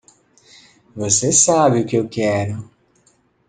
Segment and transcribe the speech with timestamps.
[0.95, 2.67] Você sabe o que eu quero.